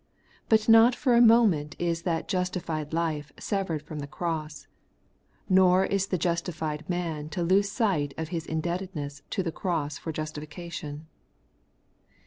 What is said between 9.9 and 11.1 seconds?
for justification.